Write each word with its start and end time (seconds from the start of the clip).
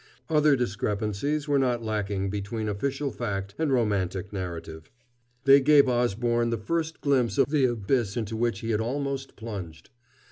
Other 0.31 0.55
discrepancies 0.55 1.47
were 1.47 1.59
not 1.59 1.83
lacking 1.83 2.31
between 2.31 2.67
official 2.67 3.11
fact 3.11 3.53
and 3.59 3.71
romantic 3.71 4.33
narrative. 4.33 4.89
They 5.43 5.59
gave 5.59 5.87
Osborne 5.87 6.49
the 6.49 6.57
first 6.57 7.01
glimpse 7.01 7.37
of 7.37 7.47
the 7.51 7.65
abyss 7.65 8.17
into 8.17 8.35
which 8.35 8.61
he 8.61 8.71
had 8.71 8.81
almost 8.81 9.35
plunged. 9.35 9.91